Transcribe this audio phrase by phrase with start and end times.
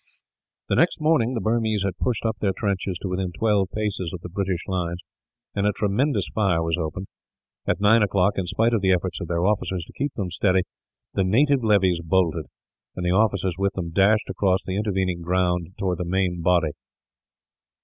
[0.67, 4.21] The next morning, the Burmese had pushed up their trenches to within twelve paces of
[4.21, 4.99] the British lines,
[5.53, 7.05] and a tremendous fire was opened.
[7.67, 10.31] At nine o' clock, in spite of the efforts of their officers to keep them
[10.31, 10.63] steady,
[11.13, 12.47] the native levies bolted;
[12.95, 16.71] and the officers with them dashed across the intervening ground towards the main body.